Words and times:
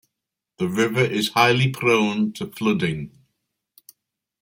The 0.57 0.67
river 0.67 1.03
is 1.05 1.29
highly 1.29 1.69
prone 1.69 2.33
to 2.33 2.47
flooding. 2.47 3.11